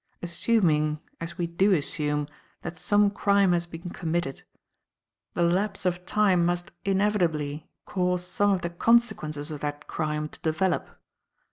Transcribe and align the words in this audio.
Assuming, 0.23 0.99
as 1.19 1.37
we 1.37 1.45
do 1.45 1.73
assume, 1.73 2.27
that 2.63 2.75
some 2.75 3.11
crime 3.11 3.51
has 3.51 3.67
been 3.67 3.91
committed, 3.91 4.41
the 5.35 5.43
lapse 5.43 5.85
of 5.85 6.07
time 6.07 6.43
must 6.43 6.71
inevitably 6.83 7.69
cause 7.85 8.25
some 8.25 8.49
of 8.49 8.63
the 8.63 8.71
consequences 8.71 9.51
of 9.51 9.59
that 9.59 9.85
crime 9.85 10.27
to 10.29 10.39
develop. 10.39 10.87